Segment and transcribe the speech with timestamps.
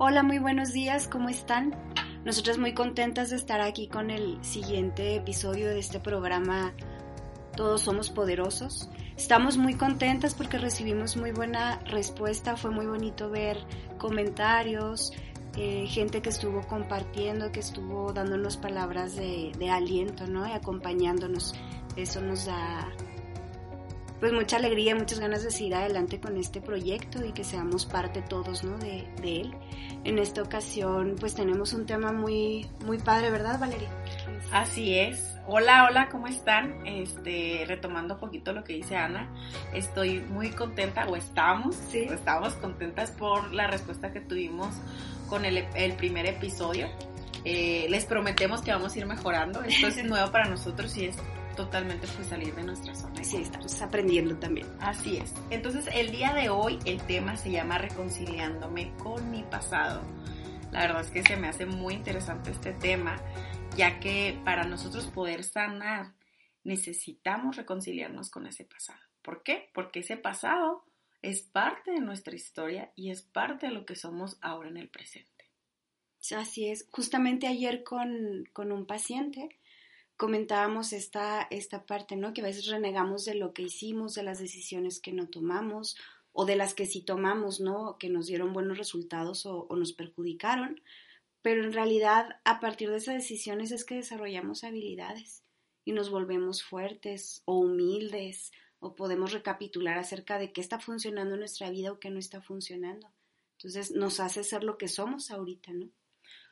[0.00, 1.74] Hola, muy buenos días, ¿cómo están?
[2.24, 6.72] Nosotras muy contentas de estar aquí con el siguiente episodio de este programa
[7.56, 8.88] Todos Somos Poderosos.
[9.16, 13.58] Estamos muy contentas porque recibimos muy buena respuesta, fue muy bonito ver
[13.98, 15.12] comentarios,
[15.56, 20.46] eh, gente que estuvo compartiendo, que estuvo dándonos palabras de, de aliento, ¿no?
[20.46, 21.56] Y acompañándonos.
[21.96, 22.88] Eso nos da
[24.20, 28.22] pues mucha alegría, muchas ganas de seguir adelante con este proyecto y que seamos parte
[28.22, 28.76] todos, ¿no?
[28.78, 29.54] De, de, él.
[30.04, 33.88] En esta ocasión, pues tenemos un tema muy, muy padre, ¿verdad, Valeria?
[34.52, 35.36] Así es.
[35.46, 36.86] Hola, hola, ¿cómo están?
[36.86, 39.32] Este, retomando un poquito lo que dice Ana,
[39.72, 42.00] estoy muy contenta, o estamos, sí.
[42.00, 44.74] estamos contentas por la respuesta que tuvimos
[45.28, 46.88] con el, el primer episodio.
[47.44, 49.62] Eh, les prometemos que vamos a ir mejorando.
[49.62, 51.16] Esto es nuevo para nosotros y es
[51.58, 53.24] totalmente pues salir de nuestra zona.
[53.24, 54.68] Sí, estamos aprendiendo también.
[54.78, 55.34] Así es.
[55.50, 60.02] Entonces el día de hoy el tema se llama reconciliándome con mi pasado.
[60.70, 63.20] La verdad es que se me hace muy interesante este tema,
[63.76, 66.14] ya que para nosotros poder sanar
[66.62, 69.00] necesitamos reconciliarnos con ese pasado.
[69.20, 69.68] ¿Por qué?
[69.74, 70.84] Porque ese pasado
[71.22, 74.88] es parte de nuestra historia y es parte de lo que somos ahora en el
[74.88, 75.50] presente.
[76.36, 76.86] Así es.
[76.92, 79.58] Justamente ayer con, con un paciente
[80.18, 82.34] comentábamos esta, esta parte, ¿no?
[82.34, 85.96] Que a veces renegamos de lo que hicimos, de las decisiones que no tomamos
[86.32, 87.96] o de las que sí tomamos, ¿no?
[87.98, 90.82] Que nos dieron buenos resultados o, o nos perjudicaron.
[91.40, 95.44] Pero en realidad, a partir de esas decisiones es que desarrollamos habilidades
[95.84, 101.40] y nos volvemos fuertes o humildes o podemos recapitular acerca de qué está funcionando en
[101.40, 103.08] nuestra vida o qué no está funcionando.
[103.56, 105.90] Entonces nos hace ser lo que somos ahorita, ¿no?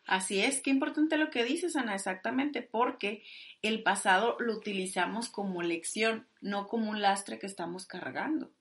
[0.07, 3.25] Así es, qué importante lo que dices, Ana, exactamente, porque
[3.63, 8.53] el pasado lo utilizamos como lección, no como un lastre que estamos cargando.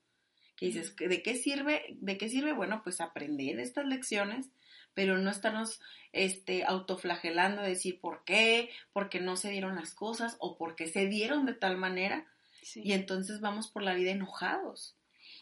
[0.56, 1.98] Que dices, ¿de qué sirve?
[2.00, 2.54] ¿De qué sirve?
[2.54, 4.50] Bueno, pues aprender estas lecciones,
[4.96, 5.82] pero no estarnos
[6.14, 11.46] este, autoflagelando, decir por qué, porque no se dieron las cosas o porque se dieron
[11.46, 12.26] de tal manera.
[12.64, 12.82] Sí.
[12.84, 14.96] Y entonces vamos por la vida enojados.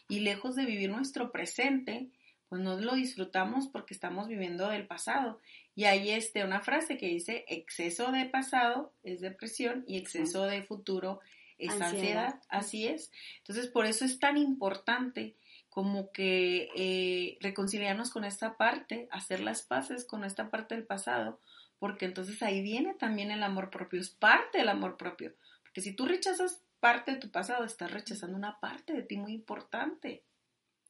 [0.08, 2.10] Y lejos de vivir nuestro presente,
[2.54, 5.40] pues no lo disfrutamos porque estamos viviendo del pasado.
[5.74, 10.62] Y hay este, una frase que dice, exceso de pasado es depresión y exceso de
[10.62, 11.18] futuro
[11.58, 11.88] es ansiedad.
[11.96, 12.40] ansiedad.
[12.48, 13.10] Así es.
[13.38, 15.34] Entonces, por eso es tan importante
[15.68, 21.40] como que eh, reconciliarnos con esta parte, hacer las paces con esta parte del pasado,
[21.80, 25.34] porque entonces ahí viene también el amor propio, es parte del amor propio.
[25.62, 29.32] Porque si tú rechazas parte de tu pasado, estás rechazando una parte de ti muy
[29.32, 30.22] importante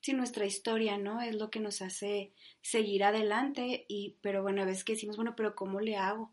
[0.05, 1.23] sí, nuestra historia, ¿no?
[1.23, 5.55] Es lo que nos hace seguir adelante y, pero bueno, a veces decimos, bueno, pero
[5.55, 6.31] ¿cómo le hago?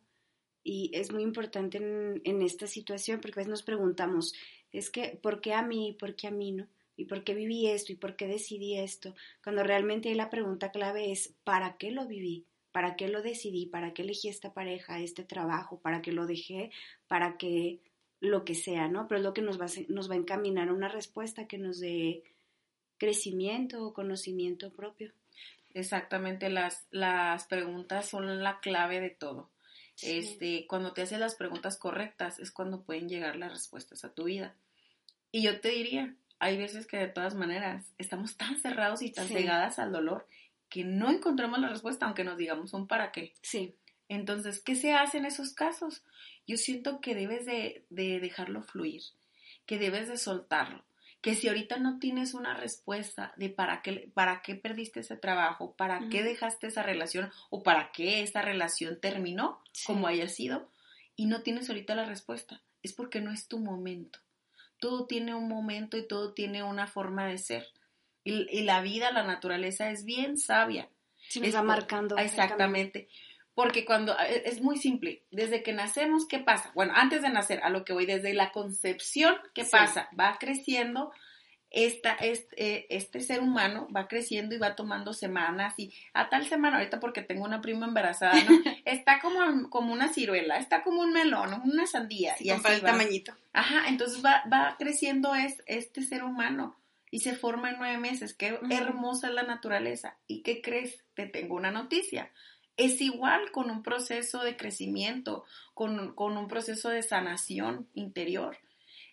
[0.62, 4.34] Y es muy importante en, esta situación porque a veces nos preguntamos,
[4.74, 5.96] es que, ¿por qué a mí?
[5.98, 6.68] ¿Por qué a mí no?
[6.98, 7.94] ¿Y por qué viví esto?
[7.94, 9.16] ¿Y por qué decidí esto?
[9.42, 12.46] Cuando realmente la pregunta clave es, ¿para qué lo viví?
[12.74, 13.68] ¿Para qué lo decidí?
[13.68, 15.80] ¿Para qué elegí esta pareja, este trabajo?
[15.80, 16.72] ¿Para qué lo dejé?
[17.08, 17.80] ¿Para qué
[18.20, 19.08] lo que sea, ¿no?
[19.08, 21.58] Pero es lo que nos va, a, nos va a encaminar a una respuesta que
[21.58, 22.24] nos dé
[23.02, 25.12] crecimiento o conocimiento propio.
[25.74, 29.50] Exactamente, las, las preguntas son la clave de todo.
[29.96, 30.20] Sí.
[30.20, 34.26] Este, cuando te haces las preguntas correctas es cuando pueden llegar las respuestas a tu
[34.26, 34.54] vida.
[35.32, 39.28] Y yo te diría, hay veces que de todas maneras estamos tan cerrados y tan
[39.28, 39.34] sí.
[39.34, 40.28] cegadas al dolor
[40.70, 43.34] que no encontramos la respuesta aunque nos digamos un para qué.
[43.42, 43.74] Sí.
[44.10, 46.04] Entonces, ¿qué se hace en esos casos?
[46.46, 49.02] Yo siento que debes de, de dejarlo fluir,
[49.66, 50.84] que debes de soltarlo
[51.22, 55.76] que si ahorita no tienes una respuesta de para qué, para qué perdiste ese trabajo,
[55.76, 56.10] para uh -huh.
[56.10, 59.86] qué dejaste esa relación o para qué esa relación terminó, sí.
[59.86, 60.70] como haya sido,
[61.16, 64.20] y no tienes ahorita la respuesta, es porque no es tu momento.
[64.80, 67.68] Todo tiene un momento y todo tiene una forma de ser.
[68.24, 70.90] Y, y la vida, la naturaleza es bien sabia.
[71.30, 72.18] Sí, va marcando.
[72.18, 73.08] Exactamente.
[73.54, 76.72] Porque cuando e, es muy simple, desde que nacemos, ¿qué pasa?
[76.74, 79.72] Bueno, antes de nacer, a lo que voy, desde la concepción, ¿qué sí.
[79.72, 80.10] pasa?
[80.18, 81.12] Va creciendo
[81.72, 86.78] esta, este, este ser humano, va creciendo y va tomando semanas y a tal semana,
[86.78, 88.52] ahorita porque tengo una prima embarazada, ¿no?
[88.86, 92.36] Está como, como una ciruela, está como un melón, una sandía.
[92.36, 93.34] Sí, y así el tamañito.
[93.54, 96.76] Ajá, entonces va, va creciendo es, este ser humano
[97.10, 98.34] y se forma en nueve meses.
[98.34, 98.74] Qué uh -huh.
[98.74, 100.18] hermosa es la naturaleza.
[100.28, 101.04] ¿Y qué crees?
[101.14, 102.32] Te tengo una noticia
[102.78, 108.58] es igual con un proceso de crecimiento, con, con un proceso de sanación interior.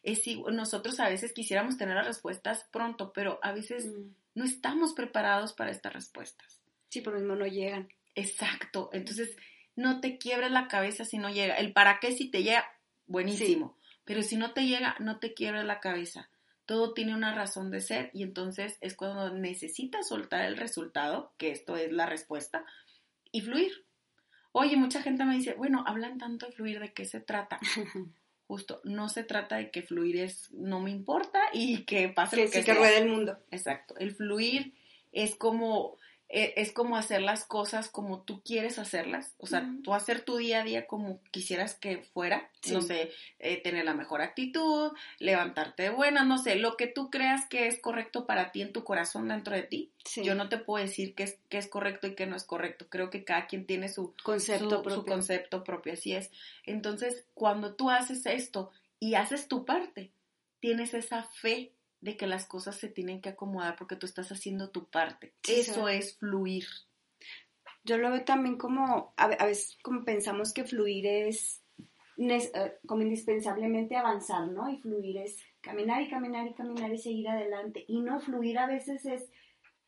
[0.02, 4.14] Es, nosotros a veces quisiéramos tener las respuestas pronto, pero a veces mm.
[4.34, 6.60] no estamos preparados para estas respuestas.
[6.88, 7.88] Sí, por lo mismo no llegan.
[8.14, 8.90] Exacto.
[8.92, 9.36] Entonces,
[9.76, 11.54] no te quiebres la cabeza si no llega.
[11.54, 12.64] El para qué si te llega,
[13.06, 13.76] buenísimo.
[13.76, 14.00] Sí.
[14.04, 16.30] Pero si no te llega, no te quiebres la cabeza.
[16.64, 21.50] Todo tiene una razón de ser y entonces es cuando necesitas soltar el resultado, que
[21.50, 22.64] esto es la respuesta,
[23.32, 23.72] y fluir.
[24.52, 27.58] Oye, mucha gente me dice, bueno, hablan tanto de fluir, ¿de qué se trata?
[28.46, 32.44] Justo, no se trata de que fluir es no me importa y que pase que
[32.44, 32.80] lo que sí que sea.
[32.80, 33.38] ruede el mundo.
[33.50, 33.94] Exacto.
[33.98, 34.74] El fluir
[35.12, 35.98] es como
[36.30, 40.60] es como hacer las cosas como tú quieres hacerlas, o sea, tú hacer tu día
[40.60, 42.72] a día como quisieras que fuera, Sí.
[42.74, 47.08] no sé, eh, tener la mejor actitud, levantarte de buenas, no sé, lo que tú
[47.10, 49.90] creas que es correcto para ti en tu corazón dentro de ti.
[50.04, 50.22] Sí.
[50.22, 52.86] Yo no te puedo decir qué es, qué es correcto y qué no es correcto,
[52.90, 55.04] creo que cada quien tiene su, concepto su, su propio.
[55.06, 56.30] concepto propio, así es.
[56.64, 58.70] Entonces, cuando tú haces esto
[59.00, 60.10] y haces tu parte,
[60.60, 64.70] tienes esa fe de que las cosas se tienen que acomodar porque tú estás haciendo
[64.70, 65.34] tu parte.
[65.42, 65.94] Sí, Eso sí.
[65.94, 66.64] es fluir.
[67.84, 71.62] Yo lo veo también como, a, ve- a veces como pensamos que fluir es
[72.18, 74.68] eh, como indispensablemente avanzar, ¿no?
[74.70, 77.84] Y fluir es caminar y caminar y caminar y seguir adelante.
[77.88, 79.30] Y no fluir a veces es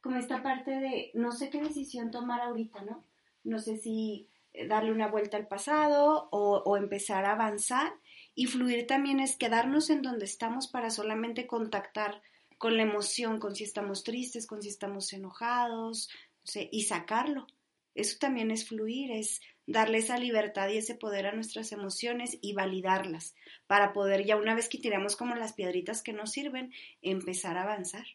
[0.01, 3.05] como esta parte de no sé qué decisión tomar ahorita, ¿no?
[3.45, 7.93] No sé si eh, darle una vuelta al pasado o, o empezar a avanzar.
[8.35, 12.23] Y fluir también es quedarnos en donde estamos para solamente contactar
[12.59, 16.09] con la emoción, con si estamos tristes, con si estamos enojados,
[16.43, 17.47] no sé, y sacarlo.
[17.95, 22.55] Eso también es fluir, es darle esa libertad y ese poder a nuestras emociones y
[22.55, 23.35] validarlas
[23.67, 26.73] para poder ya una vez que tiramos como las piedritas que nos sirven,
[27.03, 28.07] empezar a avanzar.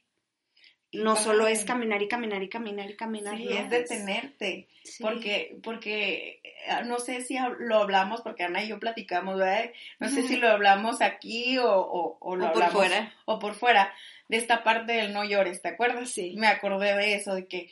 [0.96, 3.38] No solo es caminar y caminar y caminar y caminar.
[3.38, 4.68] Sí, es detenerte.
[4.84, 5.02] sí.
[5.04, 9.72] Porque, porque eh, no sé si lo hablamos, porque Ana y yo platicamos, ¿verdad?
[10.00, 13.14] No sé si lo hablamos aquí o, o, o lo O por hablamos fuera.
[13.26, 13.94] o por fuera,
[14.30, 16.10] de esta parte del no llores, ¿te acuerdas?
[16.12, 16.36] Sí.
[16.38, 17.70] Me acordé de eso, de que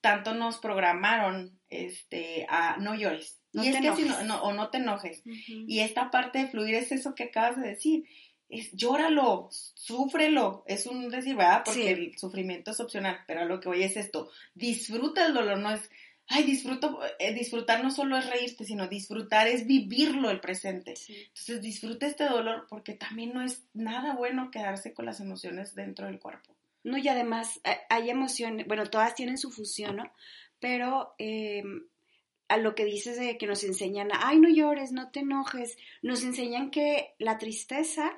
[0.00, 3.40] tanto nos programaron este, a no llores.
[3.52, 5.22] No y es que si no, no- o no te enojes.
[5.24, 8.04] Y esta parte de fluir es eso que acabas de decir.
[8.54, 10.62] Es llóralo, súfrelo.
[10.66, 11.62] Es un decir, ¿verdad?
[11.64, 11.88] Porque Sí.
[11.88, 14.30] el sufrimiento es opcional, pero a lo que voy es esto.
[14.54, 15.90] Disfruta el dolor, no es,
[16.28, 20.94] ay, disfruto, eh, disfrutar no solo es reírte, sino disfrutar es vivirlo el presente.
[20.94, 21.16] Sí.
[21.26, 26.06] Entonces disfruta este dolor porque también no es nada bueno quedarse con las emociones dentro
[26.06, 26.54] del cuerpo.
[26.84, 30.12] No, y además eh, hay emociones, bueno, todas tienen su fusión, ¿no?
[30.60, 31.64] Pero eh,
[32.48, 36.22] a lo que dices de que nos enseñan, ay, no llores, no te enojes, nos
[36.22, 38.12] enseñan que la tristeza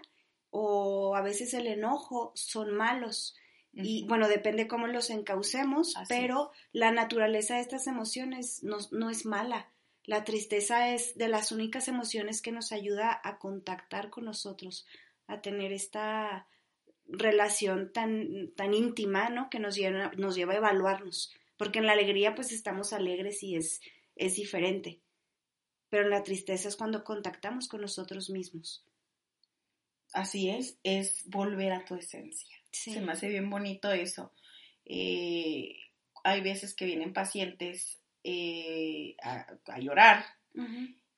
[0.59, 3.37] o a veces el enojo son malos.
[3.75, 9.11] Y bueno, depende cómo los encaucemos, Así pero la naturaleza de estas emociones no, no
[9.11, 9.71] es mala.
[10.05, 14.87] La tristeza es de las únicas emociones que nos ayuda a contactar con nosotros,
[15.27, 16.47] a tener esta
[17.07, 19.51] relación tan, tan íntima, ¿no?
[19.51, 21.35] Que nos lleva, nos lleva a evaluarnos.
[21.59, 23.83] Porque en la alegría pues estamos alegres y es,
[24.15, 25.03] es diferente.
[25.91, 28.87] Pero en la tristeza es cuando contactamos con nosotros mismos.
[30.13, 32.57] Así es, es volver a tu esencia.
[32.71, 32.93] Sí.
[32.93, 34.33] Se me hace bien bonito eso.
[34.85, 35.77] Eh,
[36.25, 40.25] hay veces que vienen pacientes eh, a, a llorar.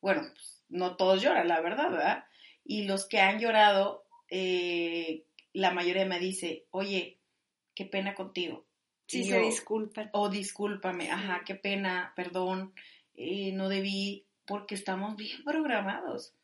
[0.00, 2.25] Bueno, pues, no todos lloran, la verdad, ¿verdad?
[2.64, 7.19] Y los que han llorado, eh, la mayoría me dice, oye,
[7.75, 8.67] qué pena contigo.
[9.06, 10.11] Sí, se disculpan.
[10.12, 12.75] Oh, discúlpame, ajá, qué pena, perdón,
[13.17, 16.34] no debí, porque estamos bien programados.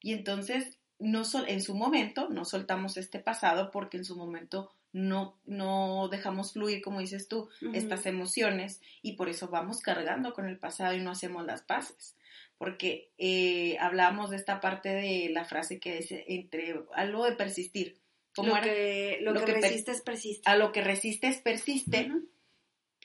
[0.00, 4.70] Y entonces, no sol en su momento, no soltamos este pasado porque en su momento
[4.92, 10.46] no, no dejamos fluir, como dices tú, estas emociones y por eso vamos cargando con
[10.46, 12.16] el pasado y no hacemos las paces.
[12.58, 17.98] Porque eh, hablábamos de esta parte de la frase que dice entre algo de persistir.
[18.34, 20.42] ¿Cómo Lo que, lo Lo que resistes persiste.
[20.48, 22.10] A lo que resistes persiste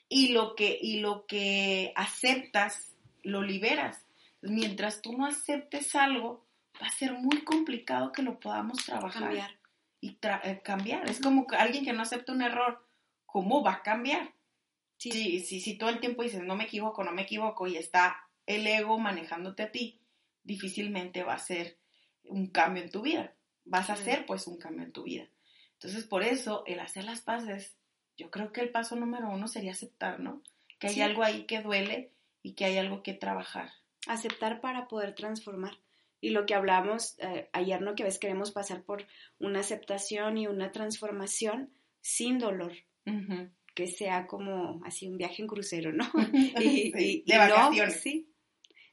[0.09, 4.05] y lo que y lo que aceptas lo liberas.
[4.41, 6.44] Mientras tú no aceptes algo,
[6.81, 9.51] va a ser muy complicado que lo podamos trabajar Cambiar.
[10.01, 11.09] y tra- eh, cambiar.
[11.09, 12.85] Es como que alguien que no acepta un error,
[13.25, 14.33] ¿cómo va a cambiar?
[14.97, 15.11] Sí.
[15.11, 18.17] Si, si, si todo el tiempo dices no me equivoco, no me equivoco y está
[18.45, 20.01] el ego manejándote a ti,
[20.43, 21.77] difícilmente va a ser
[22.23, 23.33] un cambio en tu vida.
[23.65, 25.27] Vas a hacer pues un cambio en tu vida.
[25.73, 27.75] Entonces por eso el hacer las paces,
[28.17, 30.41] yo creo que el paso número uno sería aceptar, ¿no?
[30.79, 31.01] Que hay Sí.
[31.01, 32.11] algo ahí que duele
[32.43, 33.71] y que hay algo que trabajar.
[34.07, 35.77] Aceptar para poder transformar.
[36.25, 37.93] Y lo que hablamos eh, ayer, ¿no?
[37.95, 39.05] Que a veces queremos pasar por
[39.39, 41.69] una aceptación y una transformación
[42.01, 42.73] sin dolor.
[43.75, 46.05] Que sea como así un viaje en crucero, ¿no?
[46.57, 48.31] Sí, y, y- de y no, sí.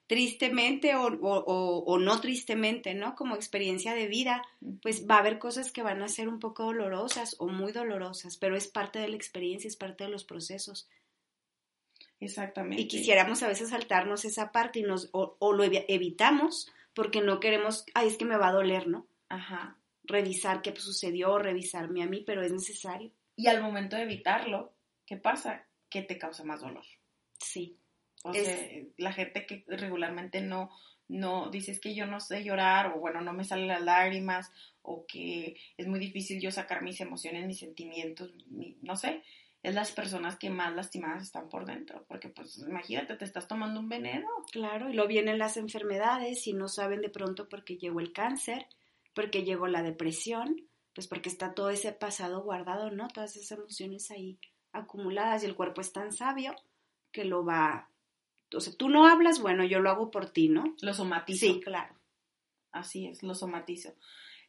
[0.07, 3.15] Tristemente o, o- o- no tristemente, ¿no?
[3.15, 4.43] Como experiencia de vida,
[4.83, 8.37] pues va a haber cosas que van a ser un poco dolorosas o muy dolorosas,
[8.37, 10.87] pero es parte de la experiencia, es parte de los procesos.
[12.21, 12.83] Exactamente.
[12.83, 17.21] Y quisiéramos a veces saltarnos esa parte y nos, o, o lo evi- evitamos porque
[17.21, 19.07] no queremos, ay, es que me va a doler, ¿no?
[19.29, 19.77] Ajá.
[20.05, 23.13] Revisar qué sucedió, revisarme a mí, pero es necesario.
[23.37, 24.73] Y al momento de evitarlo,
[25.07, 25.67] ¿qué pasa?
[25.89, 26.85] Que te causa más dolor.
[27.39, 27.79] Sí.
[28.25, 28.57] O sea,
[28.99, 30.71] la gente que regularmente no,
[31.09, 35.07] no, dices que yo no sé llorar, o bueno, no me salen las lágrimas, o
[35.07, 38.33] que es muy difícil yo sacar mis emociones, mis sentimientos,
[38.83, 39.23] no sé,
[39.63, 43.79] es las personas que más lastimadas están por dentro, porque pues imagínate, te estás tomando
[43.79, 44.29] un veneno.
[44.51, 48.13] Claro, y lo vienen las enfermedades y no saben de pronto por qué llegó el
[48.13, 48.67] cáncer,
[49.15, 53.07] porque llegó la depresión, pues porque está todo ese pasado guardado, ¿no?
[53.09, 54.39] Todas esas emociones ahí
[54.73, 56.57] acumuladas y el cuerpo es tan sabio
[57.13, 57.89] que lo va...
[58.55, 60.75] O sea, tú no hablas, bueno, yo lo hago por ti, ¿no?
[60.83, 61.47] Lo somatizo.
[61.47, 61.95] Sí, claro.
[62.73, 63.95] Así es, lo somatizo.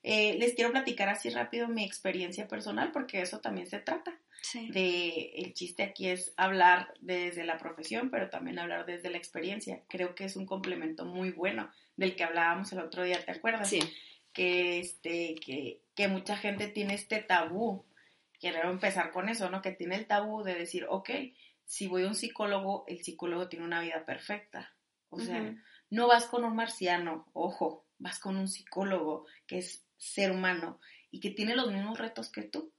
[0.02, 4.20] Eh, les quiero platicar así rápido mi experiencia personal porque eso también se trata.
[4.42, 4.70] Sí.
[4.72, 9.84] De, el chiste aquí es hablar desde la profesión, pero también hablar desde la experiencia.
[9.88, 13.70] Creo que es un complemento muy bueno del que hablábamos el otro día, ¿te acuerdas?
[13.70, 13.80] Sí.
[14.34, 17.86] Que, este, que, que mucha gente tiene este tabú.
[18.40, 19.62] Quiero empezar con eso, ¿no?
[19.62, 21.10] Que tiene el tabú de decir, ok,
[21.66, 24.76] si voy a un psicólogo, el psicólogo tiene una vida perfecta.
[25.10, 25.56] O sea,
[25.90, 30.80] no vas con un marciano, ojo, vas con un psicólogo que es ser humano
[31.12, 32.73] y que tiene los mismos retos que tú.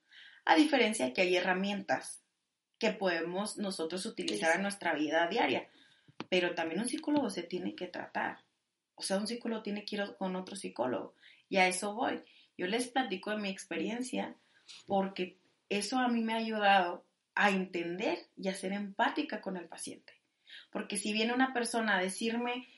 [0.45, 2.23] A diferencia de que hay herramientas
[2.79, 5.69] que podemos nosotros utilizar en nuestra vida diaria,
[6.29, 8.45] pero también un psicólogo se tiene que tratar.
[8.95, 11.15] O sea, un psicólogo tiene que ir con otro psicólogo.
[11.49, 12.23] Y a eso voy.
[12.57, 14.37] Yo les platico de mi experiencia
[14.87, 19.67] porque eso a mí me ha ayudado a entender y a ser empática con el
[19.67, 20.13] paciente.
[20.71, 22.69] Porque si viene una persona a decirme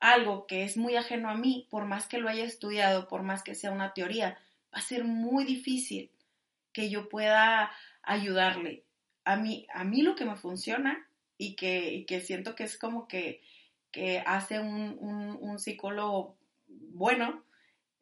[0.00, 3.42] algo que es muy ajeno a mí, por más que lo haya estudiado, por más
[3.42, 4.38] que sea una teoría,
[4.74, 6.10] va a ser muy difícil
[6.72, 7.70] que yo pueda
[8.02, 8.84] ayudarle.
[9.24, 13.08] A mí, a mí lo que me funciona y que, que siento que es como
[13.08, 13.42] que,
[13.90, 14.96] que hace un,
[15.40, 16.36] un, psicólogo
[16.68, 17.44] bueno,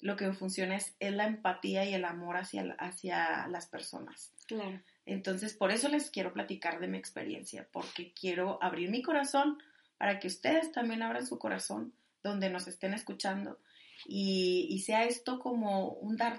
[0.00, 4.32] lo que me funciona es, es, la empatía y el amor hacia, hacia las personas.
[4.46, 4.80] Claro.
[5.06, 9.58] Entonces, por eso les quiero platicar de mi experiencia, porque quiero abrir mi corazón
[9.96, 13.58] para que ustedes también abran su corazón donde nos estén escuchando
[14.06, 16.38] y, sea esto como un dar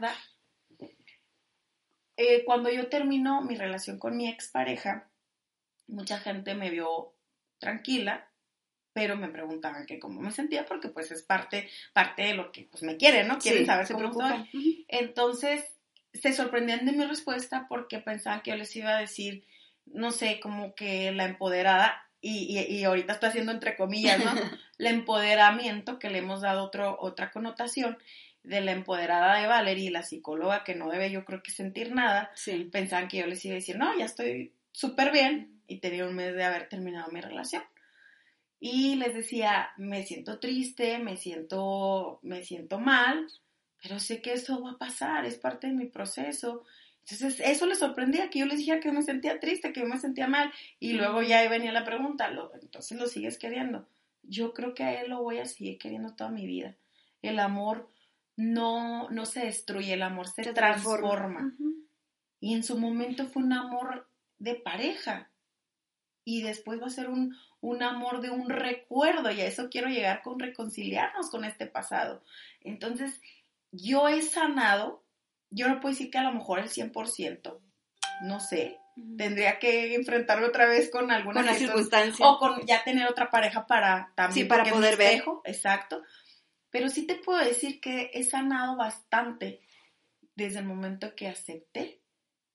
[2.22, 5.10] Eh, cuando yo termino mi relación con mi expareja,
[5.88, 7.14] mucha gente me vio
[7.60, 8.28] tranquila,
[8.92, 12.68] pero me preguntaban que cómo me sentía porque pues es parte, parte de lo que
[12.70, 13.40] pues me quieren, ¿no?
[13.40, 14.86] Quieren saber cómo soy.
[14.90, 15.64] Entonces,
[16.14, 19.46] se sorprendían de mi respuesta porque pensaban que yo les iba a decir,
[19.86, 24.32] no sé, como que la empoderada y, y, ahorita estoy haciendo entre comillas, ¿no?
[24.78, 27.98] el empoderamiento, que le hemos dado otro, otra connotación,
[28.44, 32.32] de la empoderada de Valerie, la psicóloga que no debe yo creo que sentir nada,
[32.72, 36.16] pensaban que yo les iba a decir, no, ya estoy súper bien y tenía un
[36.16, 37.64] mes de haber terminado mi relación.
[38.60, 43.28] Y les decía, me siento triste, me siento, me siento mal,
[43.82, 46.66] pero sé que eso va a pasar, es parte de mi proceso
[47.12, 49.98] entonces, eso les sorprendía, que yo les dijera que me sentía triste, que yo me
[49.98, 52.32] sentía mal, y luego ya venía la pregunta,
[52.62, 53.88] entonces lo sigues queriendo.
[54.24, 56.76] Yo creo que a él lo voy a seguir queriendo toda mi vida.
[57.24, 57.90] El amor
[58.40, 61.54] no, no se destruye, el amor se, transforma.
[62.40, 65.30] Y en su momento fue un amor de pareja.
[66.24, 69.30] Y después va a ser un, un amor de un recuerdo.
[69.32, 72.24] Y a eso quiero llegar con reconciliarnos con este pasado.
[72.62, 73.20] Entonces,
[73.72, 75.04] yo he sanado
[75.52, 77.60] yo no puedo decir que a lo mejor el 100%,
[78.22, 78.78] no sé,
[79.18, 83.66] tendría que enfrentarme otra vez con alguna con circunstancia o con ya tener otra pareja
[83.66, 86.04] para también sí, para poder ver exacto
[86.70, 89.62] pero sí te puedo decir que he sanado bastante
[90.36, 92.02] desde el momento que acepté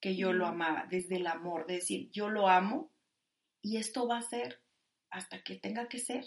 [0.01, 2.93] que yo lo amaba desde el amor de decir yo lo amo
[3.63, 4.63] y esto va a ser
[5.11, 6.25] hasta que tenga que ser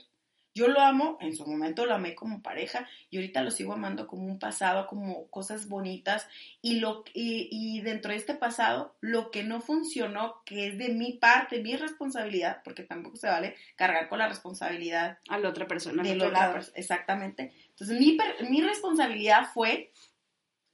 [0.58, 4.08] yo lo amo, en su momento lo amé como pareja y ahorita lo sigo amando
[4.08, 6.28] como un pasado, como cosas bonitas
[6.64, 11.14] y, lo, y, dentro de este pasado, lo que no funcionó, que es de mi
[11.14, 16.02] parte, mi responsabilidad, porque tampoco se vale cargar con la responsabilidad a la otra persona.
[16.02, 16.58] De otro lado.
[16.74, 17.54] Exactamente.
[17.80, 18.18] Entonces, mi,
[18.50, 19.92] mi responsabilidad fue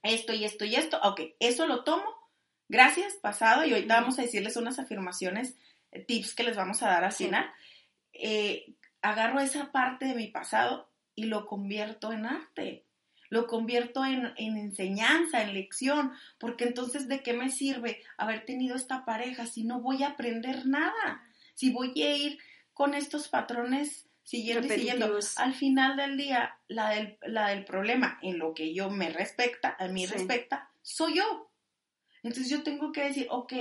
[0.02, 0.98] esto y esto y esto.
[1.02, 2.04] Ok, eso lo tomo.
[2.68, 3.64] Gracias, pasado.
[3.64, 5.54] Y ahorita vamos a decirles unas afirmaciones,
[5.92, 7.54] eh, tips que les vamos a dar a Sina.
[8.12, 12.86] Eh, agarro esa parte de mi pasado y lo convierto en arte,
[13.28, 19.04] lo convierto en, enseñanza, en lección, porque entonces ¿de qué me sirve haber tenido esta
[19.04, 21.22] pareja si no voy a aprender nada?
[21.54, 22.38] Si voy a ir
[22.72, 25.18] con estos patrones siguiendo y siguiendo.
[25.36, 29.76] Al final del día, la del, la del problema, en lo que yo me respecta,
[29.78, 31.50] a mí respecta, soy yo.
[32.22, 33.52] Entonces yo tengo que decir, ok,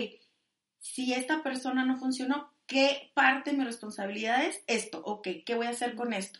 [0.79, 5.01] si esta persona no funcionó, ¿qué parte de mi responsabilidad es esto?
[5.05, 6.39] Ok, ¿qué voy a hacer con esto?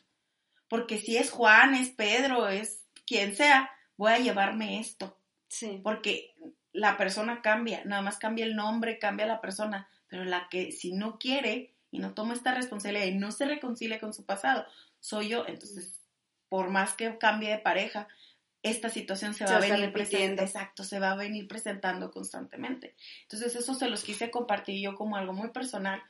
[0.70, 5.18] Porque si es Juan, es Pedro, es quien sea, voy a llevarme esto.
[5.50, 5.82] Sí.
[5.84, 6.34] Porque
[6.72, 10.94] la persona cambia, nada más cambia el nombre, cambia la persona, pero la que si
[10.94, 14.65] no quiere y no toma esta responsabilidad y no se reconcilia con su pasado,
[15.00, 16.01] soy yo, entonces,
[16.50, 18.07] por más que cambie de pareja,
[18.63, 22.95] esta situación se va a venir presentando, exacto, se va a venir presentando constantemente.
[23.23, 26.01] Entonces, eso se los quise compartir yo como algo muy personal.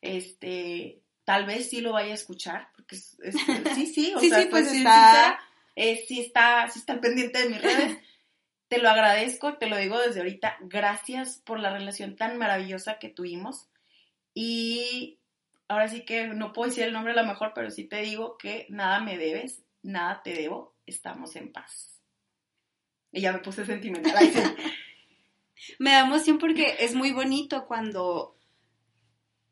[0.00, 3.16] Este, tal vez sí lo vaya a escuchar, porque es,
[3.76, 5.38] sí, sí, o sea, pues está,
[5.76, 7.98] sí está, sí está al pendiente de mis redes.
[8.66, 13.08] te lo agradezco, te lo digo desde ahorita, gracias por la relación tan maravillosa que
[13.08, 13.68] tuvimos.
[14.34, 15.18] Y
[15.68, 18.36] ahora sí que no puedo decir el nombre a lo mejor, pero sí te digo
[18.38, 22.00] que nada me debes, nada te debo, estamos en paz.
[23.12, 24.14] Y ya me puse sentimental.
[25.78, 28.36] me da emoción porque es muy bonito cuando,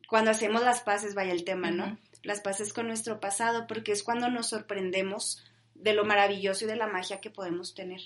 [0.08, 1.98] cuando hacemos las paces, vaya el tema, ¿no?
[2.22, 5.44] Las paces con nuestro pasado, porque es cuando nos sorprendemos
[5.74, 8.00] de lo maravilloso y de la magia que podemos tener.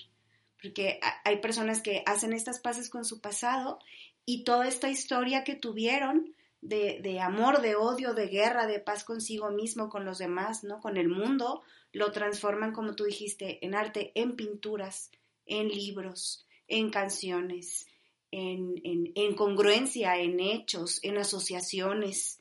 [0.61, 3.79] Porque hay personas que hacen estas paces con su pasado
[4.25, 9.03] y toda esta historia que tuvieron de, de, amor, de odio, de guerra, de paz
[9.03, 10.79] consigo mismo, con los demás, ¿no?
[10.79, 15.11] Con el mundo, lo transforman, como tú dijiste, en arte, en pinturas,
[15.45, 17.87] en libros, en canciones,
[18.31, 22.39] en, en, congruencia, en hechos, en asociaciones,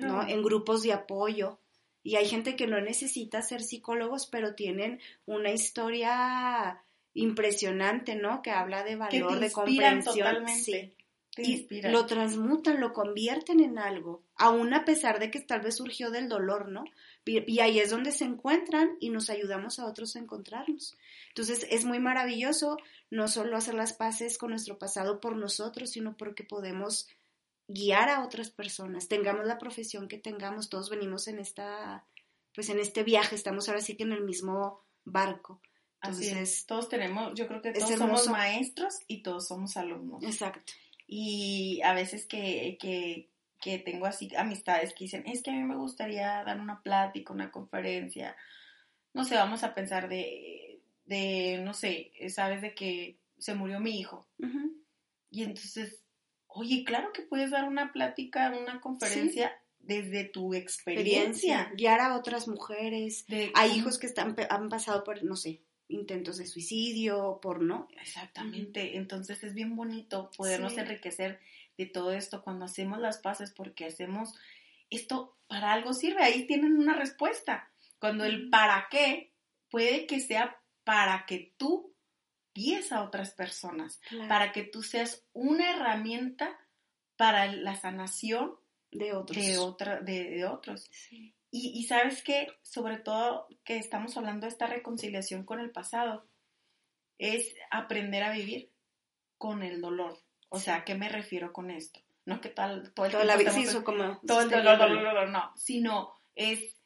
[0.00, 1.58] en grupos de apoyo.
[2.02, 6.82] Y hay gente que no necesita ser psicólogos, pero tienen una historia
[7.14, 8.42] impresionante, ¿no?
[8.42, 10.48] Que habla de valor, de comprensión.
[10.48, 10.94] Sí.
[11.36, 16.10] Y lo transmutan, lo convierten en algo, aún a pesar de que tal vez surgió
[16.10, 16.84] del dolor, ¿no?
[17.24, 20.96] Y ahí es donde se encuentran y nos ayudamos a otros a encontrarnos.
[21.28, 22.78] Entonces es muy maravilloso
[23.10, 27.08] no solo hacer las paces con nuestro pasado por nosotros, sino porque podemos
[27.68, 32.04] guiar a otras personas, tengamos la profesión que tengamos, todos venimos en esta,
[32.54, 35.60] pues en este viaje, estamos ahora sí que en el mismo barco.
[36.02, 40.22] Entonces, todos tenemos, yo creo que todos somos maestros y todos somos alumnos.
[40.22, 40.72] Exacto.
[41.06, 45.64] Y a veces que, que que tengo así amistades que dicen, es que a mí
[45.64, 48.36] me gustaría dar una plática, una conferencia,
[49.12, 53.98] no sé, vamos a pensar de, de no sé, sabes de que se murió mi
[53.98, 54.28] hijo.
[55.30, 56.02] Y entonces,
[56.46, 59.52] oye, claro que puedes dar una plática, una conferencia.
[59.78, 61.70] Desde tu experiencia.
[61.76, 63.24] Guiar a otras mujeres.
[63.54, 67.88] Hay hijos que están, han pasado por, no sé, intentos de suicidio, por no.
[68.00, 68.96] Exactamente.
[68.96, 71.40] Entonces es bien bonito podernos enriquecer
[71.76, 74.34] de todo esto cuando hacemos las paces porque hacemos
[74.90, 77.70] esto para algo sirve, ahí tienen una respuesta.
[77.98, 79.32] Cuando el para qué
[79.70, 81.94] puede que sea para que tú
[82.54, 86.58] guíes a otras personas, para que tú seas una herramienta
[87.16, 88.54] para la sanación
[88.90, 89.44] de otros.
[89.44, 90.90] De, otra, de, otros.
[91.50, 96.28] Y, y, sabes que, sobre todo que estamos hablando de esta reconciliación con el pasado,
[97.18, 98.70] es aprender a vivir
[99.38, 102.00] con el dolor, o sea, ¿a qué me refiero con esto?
[102.24, 103.36] No que tal, todo el Toda la
[103.84, 106.76] como todo el dolor, dolor, dolor, no, sino es,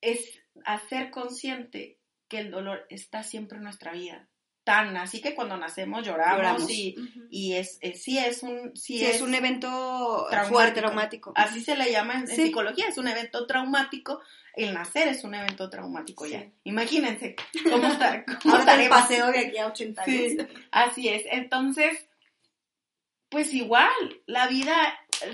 [0.00, 4.28] es hacer consciente que el dolor está siempre en nuestra vida.
[4.66, 6.96] Tan así que cuando nacemos lloramos, y,
[7.30, 11.32] y es, sí es un sí, es, un evento fuerte, traumático.
[11.36, 14.20] Así se le llama en, psicología, es un evento traumático.
[14.54, 16.50] El nacer es un evento traumático ya.
[16.64, 17.36] Imagínense
[17.70, 18.24] cómo está.
[18.42, 20.48] Cómo el paseo de aquí a 80 años.
[20.72, 21.22] así es.
[21.30, 22.04] Entonces,
[23.28, 23.92] pues igual,
[24.26, 24.74] la vida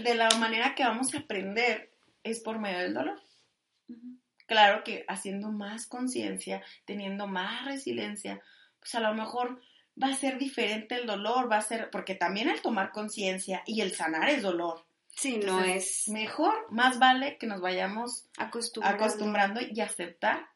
[0.05, 1.91] de la manera que vamos a aprender
[2.23, 3.19] es por medio del dolor.
[4.45, 8.43] Claro que haciendo más conciencia, teniendo más resiliencia,
[8.83, 9.63] pues a lo mejor
[10.01, 13.81] va a ser diferente el dolor, va a ser, porque también el tomar conciencia y
[13.81, 14.85] el sanar es dolor.
[15.15, 16.09] Sí, no es.
[16.09, 20.49] Mejor, más vale que nos vayamos acostumbrando, acostumbrando y aceptar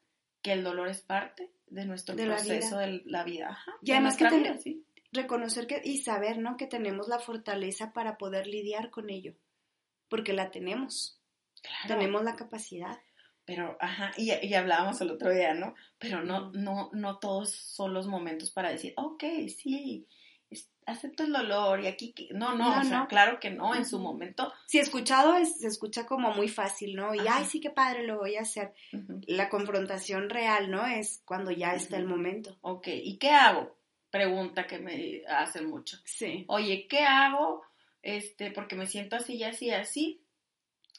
[0.42, 3.58] que el dolor es parte de nuestro proceso de la vida.
[3.82, 4.84] y además que, ¿sí?
[5.12, 6.56] reconocer que, y saber, ¿no?
[6.56, 9.34] Que tenemos la fortaleza para poder lidiar con ello,
[10.08, 11.20] porque la tenemos,
[11.86, 12.98] tenemos la capacidad.
[13.46, 15.74] Pero, ajá, y, y, hablábamos el otro día, ¿no?
[15.98, 19.22] Pero no, no, no todos son los momentos para decir, ok,
[19.56, 20.06] sí,
[20.84, 24.52] acepto el dolor y aquí, no, no, no, claro que no, en su momento.
[24.66, 27.14] Si escuchado es, se escucha como muy fácil, ¿no?
[27.14, 28.74] Y, ay, sí, qué padre, lo voy a hacer.
[29.26, 30.84] La confrontación real, ¿no?
[30.86, 32.58] Es cuando ya está el momento.
[32.60, 33.76] Ok, ¿y qué hago?
[34.16, 35.98] pregunta que me hacen mucho.
[36.04, 36.44] Sí.
[36.48, 37.62] Oye, ¿qué hago?
[38.02, 40.22] Este, porque me siento así y así así.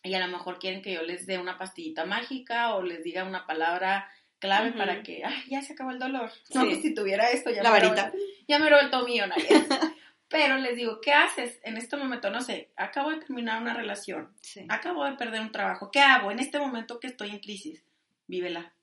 [0.03, 3.23] Y a lo mejor quieren que yo les dé una pastillita mágica o les diga
[3.23, 6.31] una palabra clave para que, ay, ya se acabó el dolor.
[6.53, 8.11] No, que si tuviera esto, ya La me varita.
[8.47, 9.47] ya me he vuelto millonaria.
[10.29, 12.29] Pero les digo, ¿qué haces en este momento?
[12.29, 14.33] No sé, acabo de terminar una relación,
[14.67, 15.89] acabo de perder un trabajo.
[15.89, 17.83] ¿Qué hago en este momento que estoy en crisis?
[18.27, 18.73] Vívela.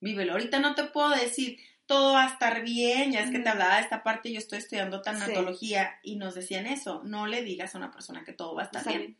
[0.00, 0.32] Vívelo.
[0.32, 3.76] Ahorita no te puedo decir, todo va a estar bien, ya es que te hablaba
[3.76, 7.78] de esta parte, yo estoy estudiando tanatología y nos decían eso, no le digas a
[7.78, 9.16] una persona que todo va a estar bien.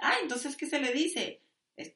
[0.00, 1.40] Ah, entonces, ¿qué se le dice?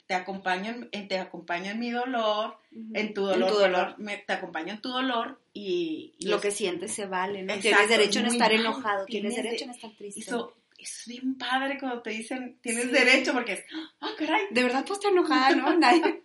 [0.07, 2.57] Te acompaño en, te acompaño en mi dolor,
[2.95, 3.95] en tu dolor, tu dolor.
[3.99, 6.15] me, te acompaño en tu dolor y...
[6.21, 7.59] Lo que sientes se vale, ¿no?
[7.59, 10.21] tienes derecho en estar enojado, tienes, tienes derecho en estar triste.
[10.21, 13.65] Eso es bien padre cuando te dicen tienes derecho porque es,
[14.01, 14.47] ah, caray.
[14.51, 15.77] De verdad tú estás enojada, ¿no?
[15.79, 16.23] Nadie,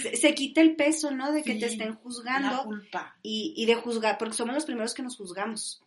[0.00, 1.32] se, se, quita el peso, ¿no?
[1.32, 2.56] De que te estén juzgando.
[2.56, 3.16] La culpa.
[3.22, 5.82] Y, y, de juzgar, porque somos los primeros que nos juzgamos.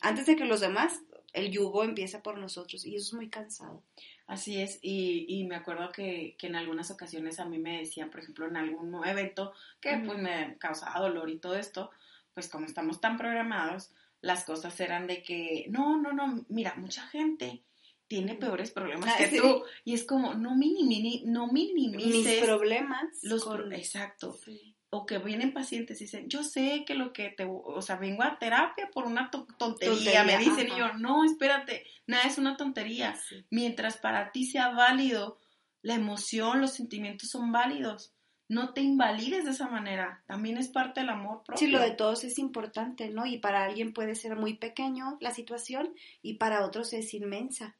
[0.00, 1.00] Antes de que los demás,
[1.32, 3.82] el yugo empieza por nosotros y eso es muy cansado.
[4.28, 8.10] Así es, y, y me acuerdo que, que, en algunas ocasiones a mí me decían,
[8.10, 11.90] por ejemplo, en algún evento que pues me causaba dolor y todo esto,
[12.34, 17.06] pues como estamos tan programados, las cosas eran de que, no, no, no, mira, mucha
[17.06, 17.62] gente
[18.06, 19.38] tiene peores problemas que sí.
[19.38, 19.64] tú.
[19.84, 22.06] Y es como, no, minimi, no minimices.
[22.06, 23.06] Mis problemas.
[23.22, 23.72] Los con...
[23.72, 24.36] Exacto.
[24.44, 24.74] Sí.
[24.90, 28.22] O que vienen pacientes y dicen, yo sé que lo que te, o sea, vengo
[28.22, 30.76] a terapia por una to tontería, tontería, me dicen, ajá.
[30.76, 33.14] y yo, no, espérate, nada es una tontería.
[33.16, 33.44] Sí.
[33.50, 35.38] Mientras para ti sea válido,
[35.82, 38.14] la emoción, los sentimientos son válidos
[38.48, 40.22] no te invalides de esa manera.
[40.26, 41.58] También es parte del amor propio.
[41.58, 43.26] Sí, lo de todos es importante, ¿no?
[43.26, 47.76] Y para alguien puede ser muy pequeño la situación y para otros es inmensa.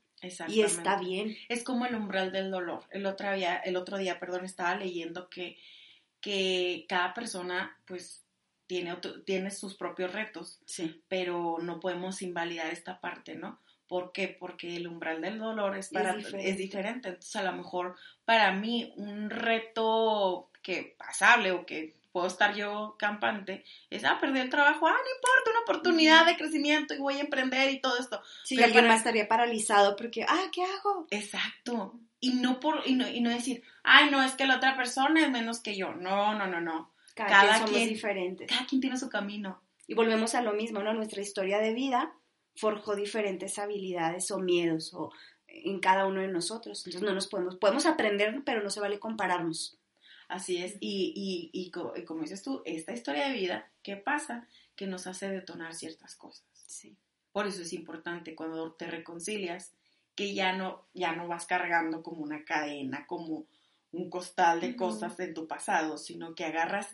[0.49, 1.37] Y está bien.
[1.49, 2.85] Es como el umbral del dolor.
[2.91, 5.57] El otro día, el otro día perdón, estaba leyendo que,
[6.21, 8.25] que cada persona, pues,
[8.67, 10.61] tiene, otro, tiene sus propios retos.
[10.67, 11.03] Sí.
[11.09, 13.61] Pero no podemos invalidar esta parte, ¿no?
[13.89, 14.29] ¿Por qué?
[14.29, 16.51] Porque el umbral del dolor es, para, es diferente.
[16.51, 17.09] es, diferente.
[17.09, 22.97] Entonces, a lo mejor para mí un reto que pasable o que puedo estar yo
[22.99, 27.15] campante es, ah, perdí el trabajo, ah, no importa, una oportunidad de crecimiento y voy
[27.15, 28.21] a emprender y todo esto.
[28.45, 28.93] Sí, Pero alguien para...
[28.93, 31.07] más estaría paralizado porque, ah, ¿qué hago?
[31.11, 31.99] Exacto.
[32.21, 35.23] Y no, por, y no, y no decir, ay, no, es que la otra persona
[35.23, 35.95] es menos que yo.
[35.95, 36.93] No, no, no, no.
[37.15, 38.49] Cada, cada quien somos quien, diferentes.
[38.49, 39.61] Cada quien tiene su camino.
[39.87, 40.93] Y volvemos a lo mismo, ¿no?
[40.95, 42.13] Nuestra historia de vida
[42.57, 45.11] forjó diferentes habilidades o miedos o
[45.47, 46.85] en cada uno de nosotros.
[46.87, 49.79] Entonces no nos podemos, podemos aprender, pero no se vale compararnos.
[50.29, 54.47] Así es, y, y, y, y, como dices tú, esta historia de vida, ¿qué pasa?
[54.77, 56.45] Que nos hace detonar ciertas cosas.
[56.67, 56.99] Sí.
[57.33, 59.73] Por eso es importante cuando te reconcilias,
[60.19, 63.47] que ya no, ya no vas cargando como una cadena, como
[63.93, 64.77] un costal de uh -huh.
[64.77, 66.89] cosas en tu pasado, sino que agarras,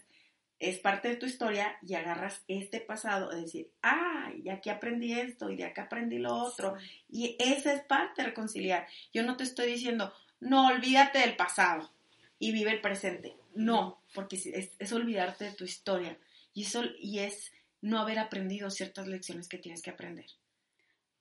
[0.58, 5.14] es parte de tu historia y agarras este pasado, es decir, ah, y aquí aprendí
[5.14, 6.76] esto y de acá aprendí lo otro,
[7.08, 8.86] y esa es parte de reconciliar.
[9.14, 11.90] Yo no te estoy diciendo, no, olvídate del pasado
[12.38, 13.38] y vive el presente.
[13.54, 16.18] No, porque es, es, olvidarte de tu historia
[16.52, 20.26] y, eso, y es no haber aprendido ciertas lecciones que tienes que aprender.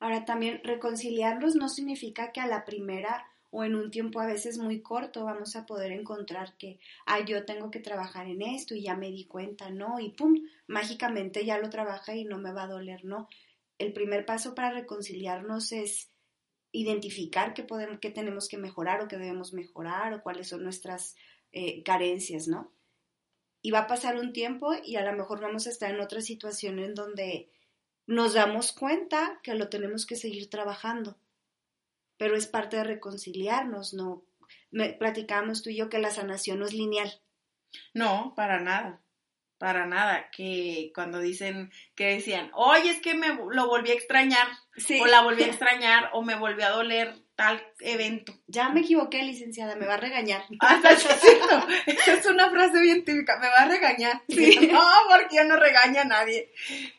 [0.04, 4.58] Ahora también reconciliarlos no significa que a la primera o en un tiempo a veces
[4.58, 8.84] muy corto vamos a poder encontrar que, ah, yo tengo que trabajar en esto y
[8.84, 10.02] ya me di cuenta, ¿no?
[10.02, 13.30] Y pum, mágicamente ya lo trabaja y no me va a doler, ¿no?
[13.78, 16.10] El primer paso para reconciliarnos es
[16.74, 21.16] identificar qué, podemos, qué tenemos que mejorar o qué debemos mejorar o cuáles son nuestras
[21.54, 22.74] eh, carencias, ¿no?
[23.62, 26.20] Y va a pasar un tiempo y a lo mejor vamos a estar en otra
[26.20, 27.53] situación en donde
[28.06, 31.18] nos damos cuenta que lo tenemos que seguir trabajando,
[32.18, 34.24] pero es parte de reconciliarnos, ¿no?
[34.72, 37.22] Me, platicábamos tú y yo que la sanación no es lineal.
[37.94, 39.04] No, para nada
[39.64, 44.46] para nada, que cuando dicen, que decían, oye, es que me lo volví a extrañar,
[44.78, 45.00] sí.
[45.00, 48.34] o la volví a extrañar, o me volvió a doler tal evento.
[48.48, 50.44] Ya me equivoqué, licenciada, me va a regañar.
[50.60, 51.68] Ah, es cierto,
[52.12, 54.22] es una frase bien típica, me va a regañar.
[54.30, 54.60] Sí.
[54.72, 56.52] No, porque yo no regaña a nadie.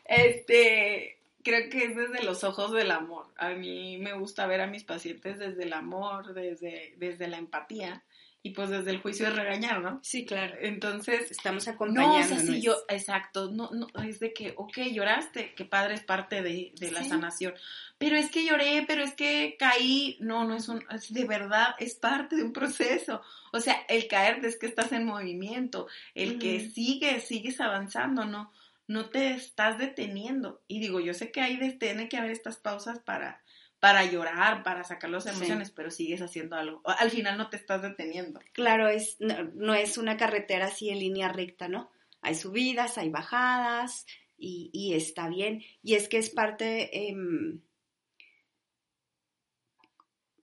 [0.04, 3.26] Este, creo que es desde los ojos del amor.
[3.37, 8.02] A mí me gusta ver a mis pacientes desde el amor, desde, desde la empatía
[8.46, 10.00] y pues desde el juicio de regañar, ¿no?
[10.02, 10.54] Sí, claro.
[10.61, 12.18] Entonces, estamos acompañando.
[12.18, 15.94] No, o sea, sí, yo, exacto, no, no, es de que, ok, lloraste, que padre
[15.94, 17.09] es parte de, de la sí.
[17.09, 17.54] sanación,
[17.96, 21.68] pero es que lloré, pero es que caí, no, no es un, es de verdad,
[21.78, 26.37] es parte de un proceso, o sea, el caer es que estás en movimiento, el
[26.37, 26.38] mm.
[26.38, 28.52] que sigues, sigues avanzando, ¿no?
[28.87, 32.98] No te estás deteniendo, y digo, yo sé que ahí tiene que haber estas pausas
[32.98, 33.40] para
[33.84, 35.74] para llorar, para sacar las emociones, sí.
[35.76, 36.80] pero sigues haciendo algo.
[36.86, 38.40] Al final no te estás deteniendo.
[38.54, 41.90] Claro, es, no, no, es una carretera así en línea recta, ¿no?
[42.22, 44.06] Hay subidas, hay bajadas
[44.38, 45.62] y, y está bien.
[45.82, 47.14] Y es que es parte eh,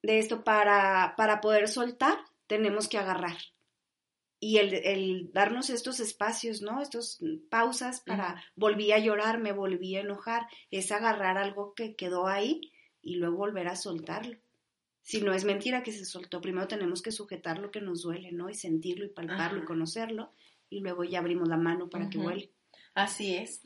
[0.03, 3.37] de esto para, para poder soltar, tenemos que agarrar.
[4.39, 6.79] Y el, el, darnos estos espacios, ¿no?
[6.79, 7.17] Estos
[7.49, 8.43] pausas para uh -huh.
[8.55, 12.71] volví a llorar, me volví a enojar, es agarrar algo que quedó ahí
[13.01, 14.37] y luego volver a soltarlo.
[15.01, 18.31] Si no es mentira que se soltó, primero tenemos que sujetar lo que nos duele,
[18.31, 18.49] ¿no?
[18.49, 19.63] Y sentirlo y palparlo Ajá.
[19.63, 20.31] y conocerlo,
[20.69, 22.51] y luego ya abrimos la mano para que huele.
[22.93, 23.61] Así es.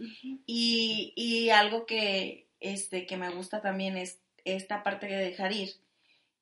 [0.45, 5.71] Y, y, algo que, este, que me gusta también es esta parte de dejar ir.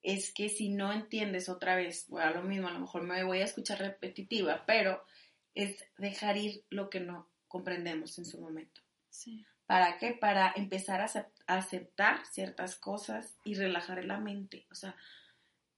[0.04, 3.40] es que si no entiendes otra vez, bueno, lo mismo, a lo mejor me voy
[3.40, 5.02] a escuchar repetitiva, pero
[5.56, 8.82] es dejar ir lo que no comprendemos en su momento.
[9.10, 9.46] Sí.
[9.66, 10.12] ¿Para qué?
[10.12, 11.10] Para empezar a
[11.48, 14.66] aceptar ciertas cosas y relajar la mente.
[14.72, 14.96] O sea,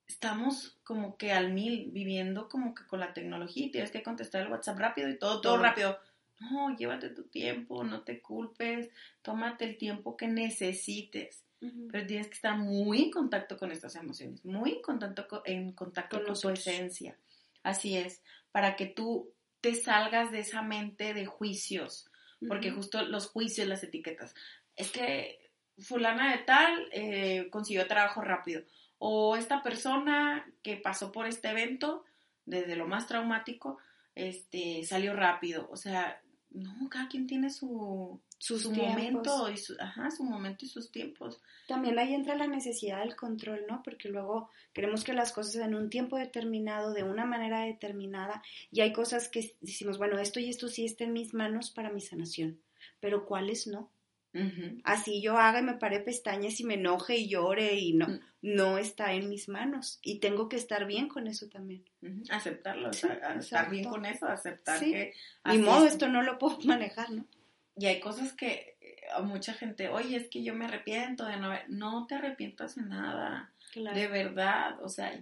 [0.07, 4.41] estamos como que al mil viviendo como que con la tecnología y tienes que contestar
[4.41, 5.99] el WhatsApp rápido y todo, todo rápido.
[6.39, 8.89] No, llévate tu tiempo, no te culpes,
[9.21, 11.43] tómate el tiempo que necesites.
[11.91, 16.23] Pero tienes que estar muy en contacto con estas emociones, muy en contacto en contacto
[16.23, 17.17] con, tu esencia.
[17.63, 18.21] Así es,
[18.51, 22.11] para que tú te salgas de esa mente de juicios,
[22.47, 24.33] porque justo los juicios, las etiquetas.
[24.75, 25.39] Es que
[25.79, 28.63] fulana de tal eh, consiguió trabajo rápido,
[28.97, 32.03] o esta persona que pasó por este evento,
[32.45, 33.77] desde lo más traumático,
[34.15, 35.67] este, salió rápido.
[35.69, 40.67] O sea, no, cada quien tiene su, su momento y su, ajá, su momento y
[40.67, 41.39] sus tiempos.
[41.67, 43.81] También ahí entra la necesidad del control, ¿no?
[43.83, 48.81] Porque luego queremos que las cosas en un tiempo determinado, de una manera determinada, y
[48.81, 52.01] hay cosas que decimos, bueno, esto y esto sí está en mis manos para mi
[52.01, 52.59] sanación,
[52.99, 53.89] pero ¿cuáles no?
[54.83, 58.19] Así yo haga y me pare pestañas y me enoje y llore y no, mm.
[58.41, 59.99] no está en mis manos.
[60.01, 61.85] Y tengo que estar bien con eso también.
[62.29, 65.13] Aceptarlo, estar bien con eso, aceptar que...
[65.45, 67.25] Ni modo, esto no lo puedo manejar, ¿no?
[67.75, 68.77] Y hay cosas que
[69.13, 72.83] a mucha gente, oye, es que yo me arrepiento de no No te arrepientas de
[72.83, 74.81] nada, de verdad.
[74.81, 75.17] O sea,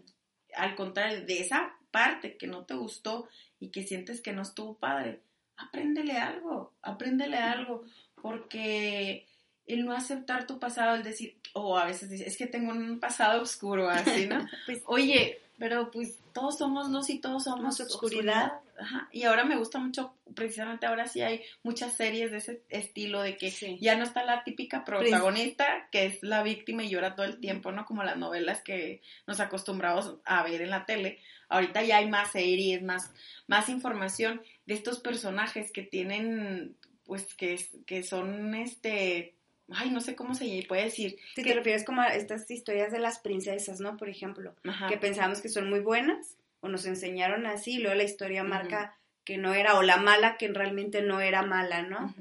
[0.55, 3.27] al contrario, de esa parte que no te gustó
[3.59, 5.21] y que sientes que no estuvo padre,
[5.57, 7.83] apréndele algo, apréndele algo
[8.21, 9.27] porque
[9.65, 12.99] el no aceptar tu pasado, el decir, o a veces dices, es que tengo un
[12.99, 14.45] pasado oscuro, así, ¿no?
[14.65, 18.51] pues, Oye, pero pues todos somos luz y todos somos oscuridad.
[18.77, 19.07] Ajá.
[19.13, 23.37] Y ahora me gusta mucho, precisamente ahora sí hay muchas series de ese estilo, de
[23.37, 23.49] que
[23.79, 27.71] ya no está la típica protagonista, que es la víctima y llora todo el tiempo,
[27.71, 27.85] ¿no?
[27.85, 31.19] Como las novelas que nos acostumbramos a ver en la tele.
[31.47, 33.13] Ahorita ya hay más series, más,
[33.47, 39.37] más información de estos personajes que tienen pues que, que son este
[39.75, 41.17] ay, no sé cómo se puede decir.
[41.35, 43.97] Si te refieres como a estas historias de las princesas, ¿no?
[43.97, 44.55] Por ejemplo,
[44.89, 48.95] que pensamos que son muy buenas o nos enseñaron así, y luego la historia marca
[49.25, 52.13] que no era, o la mala que realmente no era mala, ¿no?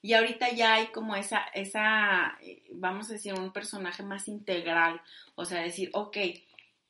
[0.00, 5.00] y ahorita ya hay como esa, esa, eh, vamos a decir, un personaje más integral,
[5.34, 6.16] o sea, decir, ok,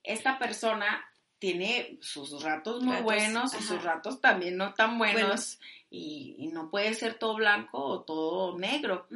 [0.04, 1.04] esta persona
[1.38, 5.58] tiene sus ratos muy buenos y sus ratos también no tan buenos
[5.90, 9.06] y, no puede ser todo blanco o todo negro.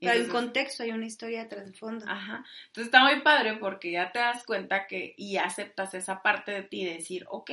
[0.00, 2.04] Pero hay un contexto, hay una historia de trasfondo.
[2.08, 2.44] Ajá.
[2.66, 6.62] Entonces está muy padre porque ya te das cuenta que y aceptas esa parte de
[6.62, 7.50] ti de decir, ok,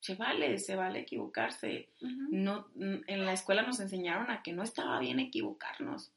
[0.00, 1.88] se vale, se vale equivocarse.
[2.00, 6.12] no, en la escuela nos enseñaron a que no estaba bien equivocarnos.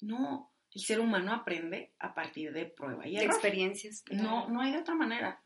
[0.00, 3.30] No, el ser humano aprende a partir de prueba y error.
[3.30, 4.04] experiencias.
[4.10, 5.40] No, no hay de otra manera.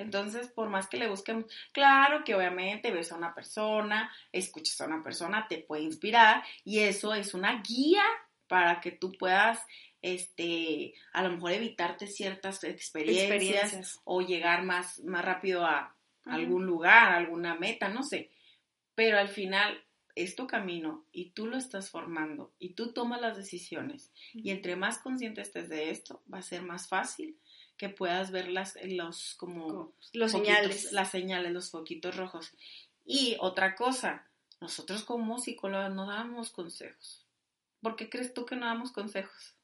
[0.00, 4.86] Entonces, por más que le busquemos, claro que obviamente ves a una persona, escuchas a
[4.86, 8.02] una persona, te puede inspirar y eso es una guía
[8.46, 9.64] para que tú puedas,
[10.02, 17.12] este, a lo mejor evitarte ciertas experiencias, o llegar más, más rápido a algún lugar,
[17.12, 18.30] alguna meta, no sé.
[18.94, 19.84] Pero al final
[20.14, 24.12] es tu camino y tú lo estás formando y tú tomas las decisiones.
[24.32, 27.38] Y entre más consciente estés de esto, va a ser más fácil
[27.80, 30.92] que puedas ver las, los, como, los señales.
[30.92, 32.52] Las señales, los foquitos rojos.
[33.06, 34.26] Y otra cosa,
[34.60, 37.24] nosotros como psicólogos no damos consejos.
[37.80, 39.54] ¿Por qué crees tú que no damos consejos?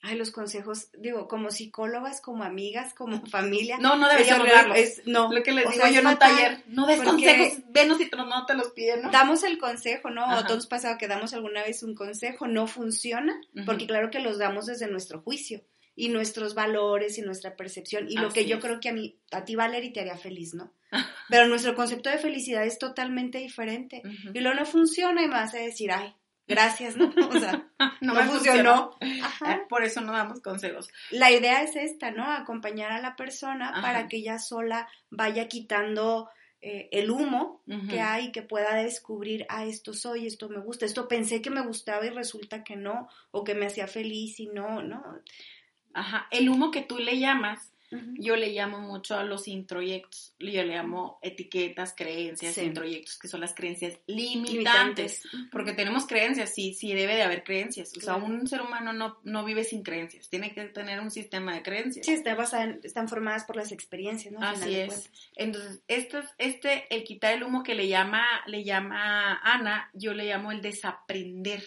[0.00, 3.76] Ay, los consejos, digo, como psicólogas, como amigas, como familia.
[3.76, 4.78] No, no deberíamos darlos.
[4.78, 5.30] Es, no.
[5.30, 8.54] Lo que les digo yo en un taller, no des consejos, venos y no te
[8.54, 9.10] los piden, ¿no?
[9.10, 10.38] Damos el consejo, ¿no?
[10.38, 14.38] O todos pasado que damos alguna vez un consejo, no funciona, porque claro que los
[14.38, 15.60] damos desde nuestro juicio
[15.98, 19.44] y nuestros valores y nuestra percepción y lo que yo creo que a mí, a
[19.44, 20.72] ti Valerie te haría feliz, ¿no?
[21.28, 25.54] Pero nuestro concepto de felicidad es totalmente diferente y luego no funciona y me vas
[25.54, 26.14] a decir, ay,
[26.46, 27.12] gracias, ¿no?
[27.28, 27.68] O sea,
[28.00, 28.96] no, me funcionó.
[29.00, 29.20] Eh,
[29.68, 30.88] por eso no damos consejos.
[31.10, 32.30] La idea es esta, ¿no?
[32.30, 36.30] Acompañar a la persona para que ella sola vaya quitando
[36.60, 41.08] eh, el humo que hay, que pueda descubrir, ah, esto soy, esto me gusta, esto
[41.08, 44.82] pensé que me gustaba y resulta que no, o que me hacía feliz y no,
[44.82, 45.02] ¿no?
[45.98, 47.72] Ajá, el humo que tú le llamas,
[48.18, 53.40] yo le llamo mucho a los introyectos, yo le llamo etiquetas, creencias, introyectos, que son
[53.40, 58.46] las creencias limitantes, porque tenemos creencias, sí, sí debe de haber creencias, o sea, un
[58.46, 62.04] ser humano no, no vive sin creencias, tiene que tener un sistema de creencias.
[62.04, 62.22] Sí,
[62.82, 64.40] están formadas por las experiencias, ¿no?
[64.42, 65.10] Así es.
[65.34, 70.26] Entonces, este, este, el quitar el humo que le llama, le llama Ana, yo le
[70.26, 71.64] llamo el desaprender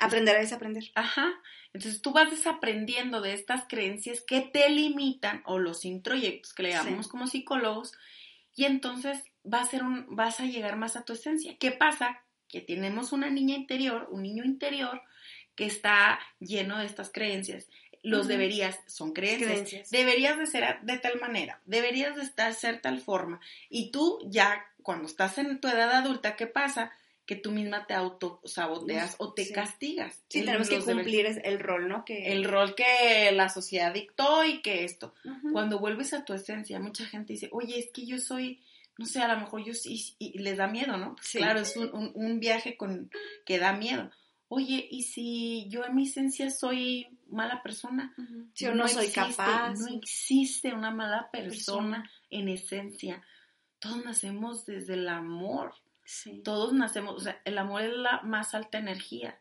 [0.00, 0.84] Aprender a desaprender.
[0.94, 1.32] Ajá.
[1.76, 6.70] Entonces tú vas desaprendiendo de estas creencias que te limitan o los introyectos que le
[6.70, 7.92] llamamos como psicólogos
[8.54, 11.58] y entonces va a ser un, vas a llegar más a tu esencia.
[11.58, 12.22] ¿Qué pasa?
[12.48, 15.02] Que tenemos una niña interior, un niño interior
[15.54, 17.68] que está lleno de estas creencias.
[18.02, 19.90] Los deberías son creencias.
[19.90, 23.38] Deberías de ser de tal manera, deberías de estar ser tal forma.
[23.68, 26.90] Y tú ya cuando estás en tu edad adulta, ¿qué pasa?
[27.26, 30.22] Que tú misma te autosaboteas o te castigas.
[30.28, 32.04] Sí, tenemos que cumplir el rol, ¿no?
[32.04, 32.32] Que...
[32.32, 35.12] El rol que la sociedad dictó y que esto.
[35.52, 38.60] Cuando vuelves a tu esencia, mucha gente dice, oye, es que yo soy,
[38.96, 41.16] no sé, a lo mejor yo sí, y les da miedo, ¿no?
[41.32, 43.10] Claro, es un, viaje con
[43.44, 44.08] que da miedo.
[44.48, 48.14] Oye, ¿y si yo en mi esencia soy mala persona?
[48.54, 49.74] Si yo no, soy capaz.
[49.74, 53.20] No existe una mala persona en esencia.
[53.80, 55.74] Todos nacemos desde el amor.
[56.44, 59.40] Todos nacemos, o sea, el amor es la más alta energía.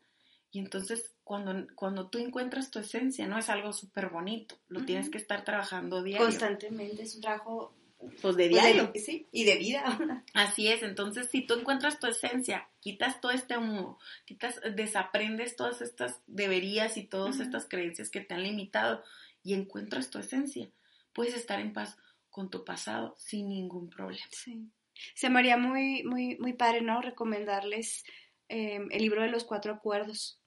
[0.51, 3.37] Y entonces cuando, cuando tú encuentras tu esencia, ¿no?
[3.37, 4.55] Es algo súper bonito.
[4.67, 6.25] Lo tienes que estar trabajando diario.
[6.25, 7.75] Constantemente, es un trabajo
[8.21, 8.91] pues de pues, diario.
[8.95, 9.83] sí, y de vida.
[10.33, 15.81] Así es, entonces si tú encuentras tu esencia, quitas todo este humo, quitas, desaprendes todas
[15.81, 19.03] estas deberías y todas estas creencias que te han limitado
[19.43, 20.69] y encuentras tu esencia,
[21.13, 21.97] puedes estar en paz
[22.29, 24.25] con tu pasado sin ningún problema.
[24.31, 24.69] Sí.
[25.13, 27.01] Se me haría muy, muy, muy padre, ¿no?
[27.01, 28.03] Recomendarles
[28.47, 30.39] em, el libro de los cuatro acuerdos.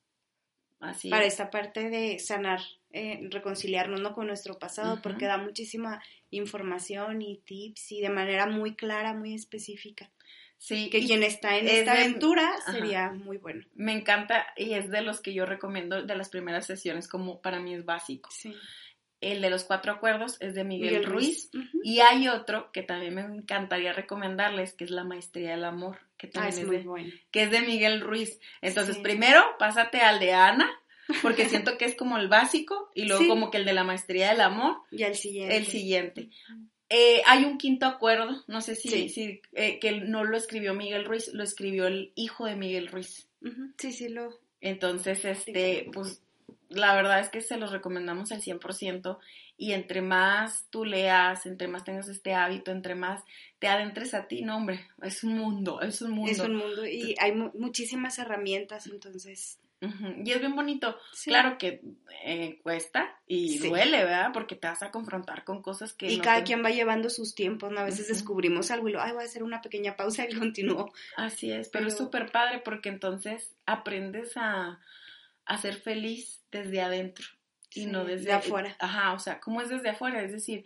[0.81, 2.61] Así para esta parte de sanar,
[2.93, 4.15] eh, reconciliarnos ¿no?
[4.15, 9.35] con nuestro pasado, porque da muchísima información y tips y de manera muy clara, muy
[9.35, 10.11] específica.
[10.57, 13.65] Sí, que quien está en esta aventura sería muy bueno.
[13.75, 17.61] Me encanta y es de los que yo recomiendo de las primeras sesiones, como para
[17.61, 18.31] mí es básico.
[18.33, 18.55] Sí
[19.21, 21.51] el de los cuatro acuerdos es de Miguel, Ruiz.
[21.83, 26.29] Y hay otro que también me encantaría recomendarles, que es La Maestría del Amor, que
[26.29, 27.13] también ah, es, muy bueno.
[27.31, 28.41] que es de Miguel Ruiz.
[28.61, 30.71] Entonces, primero, pásate al de Ana,
[31.23, 34.31] porque siento que es como el básico, y luego como que el de la Maestría
[34.31, 34.79] del Amor.
[34.91, 35.57] Y el siguiente.
[35.57, 36.29] El siguiente.
[36.91, 41.05] Eh, hay un quinto acuerdo, no sé si, si eh, que no lo escribió Miguel
[41.05, 43.29] Ruiz, lo escribió el hijo de Miguel Ruiz.
[43.77, 44.39] Sí, sí, lo.
[44.61, 46.23] Entonces, este, pues
[46.69, 49.19] la verdad es que se los recomendamos al 100%
[49.57, 53.25] y entre más tú leas, entre más tengas este hábito, entre más
[53.59, 56.31] te adentres a ti, no hombre, es un mundo, es un mundo.
[56.31, 59.59] Es un mundo y hay muchísimas herramientas, entonces...
[59.81, 60.99] Y es bien bonito.
[61.25, 61.81] Claro que
[62.25, 64.31] eh, cuesta y duele, ¿verdad?
[64.33, 66.11] Porque te vas a confrontar con cosas que...
[66.11, 67.79] Y cada quien va llevando sus tiempos, ¿no?
[67.79, 70.93] A veces descubrimos algo y lo, ay, voy a hacer una pequeña pausa y continúo.
[71.17, 71.87] Así es, pero...
[71.87, 74.81] es súper padre porque entonces aprendes a
[75.49, 77.27] a ser feliz desde adentro
[77.75, 78.77] y no desde afuera.
[78.79, 80.23] Ajá, o sea, ¿cómo es desde afuera?
[80.23, 80.65] Es decir,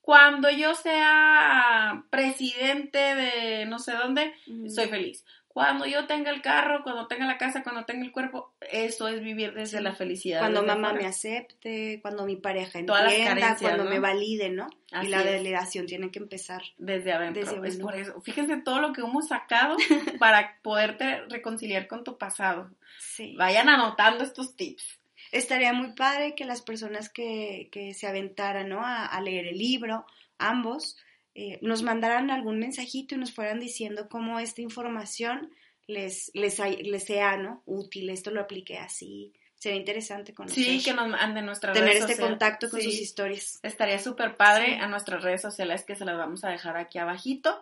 [0.00, 4.32] cuando yo sea presidente de no sé dónde,
[4.68, 5.24] soy feliz.
[5.52, 9.20] Cuando yo tenga el carro, cuando tenga la casa, cuando tenga el cuerpo, eso es
[9.20, 10.38] vivir desde la felicidad.
[10.38, 14.68] Cuando mamá me acepte, cuando mi pareja entienda, cuando me valide, ¿no?
[15.02, 17.64] y la delegación tiene que empezar desde adentro.
[17.64, 18.20] Es por eso.
[18.20, 19.76] Fíjense todo lo que hemos sacado
[20.20, 22.70] para poderte reconciliar con tu pasado.
[23.00, 23.34] Sí.
[23.36, 25.00] Vayan anotando estos tips.
[25.32, 28.82] Estaría muy padre que las personas que, que se aventaran, ¿no?
[28.84, 30.06] a leer el libro,
[30.38, 30.96] ambos,
[31.34, 35.52] eh, nos mandaran algún mensajito y nos fueran diciendo cómo esta información
[35.86, 37.62] les, les, les sea ¿no?
[37.66, 39.32] útil, esto lo apliqué así.
[39.54, 40.64] Sería interesante conocer.
[40.64, 43.60] Sí, que nos manden nuestras Tener este contacto con sus historias.
[43.62, 47.60] Estaría súper padre a nuestras redes sociales que se las vamos a dejar aquí abajito.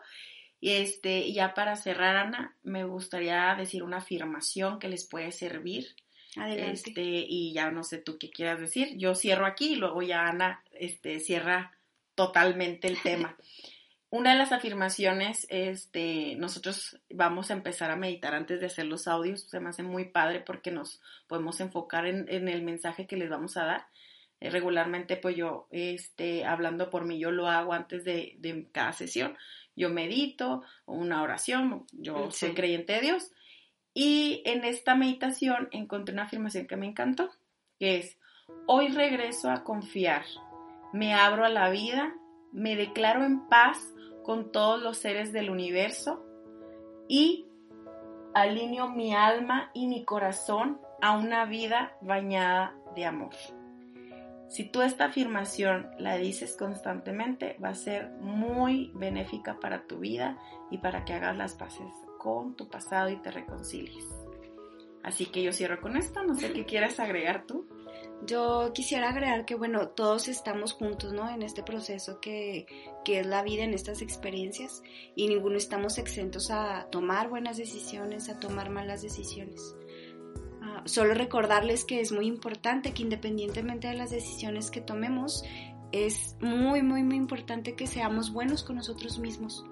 [0.61, 5.96] Y este, ya para cerrar, Ana, me gustaría decir una afirmación que les puede servir.
[6.37, 6.90] Adelante.
[6.90, 8.96] Este, y ya no sé tú qué quieras decir.
[8.96, 11.78] Yo cierro aquí y luego ya Ana este, cierra
[12.18, 13.37] totalmente el tema.
[14.11, 19.07] Una de las afirmaciones, este, nosotros vamos a empezar a meditar antes de hacer los
[19.07, 23.31] audios, se me hace muy padre porque nos podemos enfocar en, el mensaje que les
[23.31, 23.87] vamos a dar.
[24.40, 29.37] Eh, regularmente, pues yo, este, hablando por mí, yo lo hago antes de, cada sesión.
[29.76, 33.31] Yo medito, una oración, yo soy creyente de Dios.
[33.94, 37.30] Y en esta meditación encontré una afirmación que me encantó,
[37.78, 38.18] que es,
[38.66, 40.24] hoy regreso a confiar
[40.93, 42.14] me abro a la vida,
[42.53, 46.24] me declaro en paz con todos los seres del universo
[47.09, 47.47] y
[48.34, 53.34] alineo mi alma y mi corazón a una vida bañada de amor.
[54.49, 60.39] Si tú esta afirmación la dices constantemente, va a ser muy benéfica para tu vida
[60.70, 64.07] y para que hagas las paces con tu pasado y te reconcilies.
[65.03, 67.66] Así que yo cierro con esto, no sé qué quieres agregar tú.
[68.27, 71.31] Yo quisiera agregar que, bueno, todos estamos juntos, ¿no?
[71.31, 72.66] En este proceso que,
[73.07, 74.83] es la vida, en estas experiencias,
[75.14, 79.75] y ninguno estamos exentos a tomar buenas decisiones, a tomar malas decisiones.
[80.61, 85.43] Ah, solo recordarles que es muy importante que independientemente de las decisiones que tomemos,
[85.91, 89.64] es muy, muy, muy importante que seamos buenos con nosotros mismos.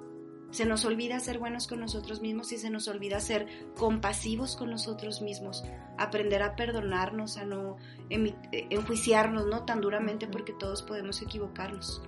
[0.57, 3.47] Se nos olvida ser buenos con nosotros mismos y se nos olvida ser
[3.77, 5.63] compasivos con nosotros mismos,
[5.99, 7.77] aprender a perdonarnos, a no
[8.09, 12.01] enjuiciarnos no tan duramente porque todos podemos equivocarnos.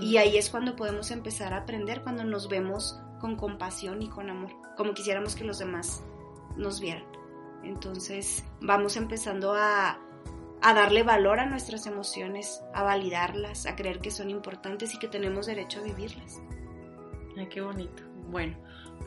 [0.00, 4.30] Y ahí es cuando podemos empezar a aprender, cuando nos vemos con compasión y con
[4.30, 6.02] amor, como quisiéramos que los demás
[6.56, 7.04] nos vieran.
[7.64, 10.00] Entonces vamos empezando a,
[10.62, 15.08] a darle valor a nuestras emociones, a validarlas, a creer que son importantes y que
[15.08, 16.40] tenemos derecho a vivirlas.
[17.38, 18.02] Ay, qué bonito.
[18.30, 18.56] Bueno,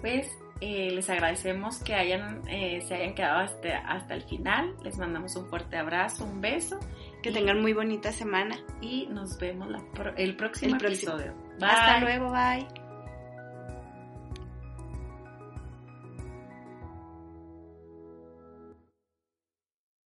[0.02, 0.28] pues
[0.62, 4.76] eh, les agradecemos que hayan, eh, se hayan quedado hasta, hasta el final.
[4.84, 6.80] Les mandamos un fuerte abrazo, un beso.
[7.22, 8.58] Que tengan muy bonita semana.
[8.82, 9.70] Y nos vemos
[10.18, 11.34] el próximo episodio.
[11.62, 12.81] Hasta luego, bye.